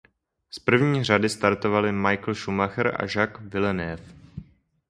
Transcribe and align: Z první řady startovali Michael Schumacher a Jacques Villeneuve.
Z 0.49 0.59
první 0.59 1.03
řady 1.03 1.29
startovali 1.29 1.91
Michael 1.91 2.35
Schumacher 2.35 2.87
a 2.99 3.03
Jacques 3.19 3.51
Villeneuve. 3.53 4.03